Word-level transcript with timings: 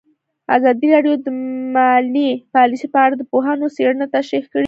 ازادي 0.57 0.87
راډیو 0.95 1.15
د 1.25 1.27
مالي 1.75 2.29
پالیسي 2.53 2.87
په 2.93 2.99
اړه 3.05 3.15
د 3.17 3.23
پوهانو 3.31 3.73
څېړنې 3.75 4.07
تشریح 4.15 4.45
کړې. 4.51 4.59